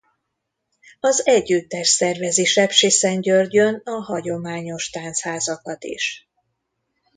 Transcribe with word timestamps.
Az 0.99 1.25
együttes 1.25 1.87
szervezi 1.87 2.45
Sepsiszentgyörgyön 2.45 3.81
a 3.83 3.91
hagyományos 4.01 4.89
táncházakat 4.89 5.83
is. 5.83 6.27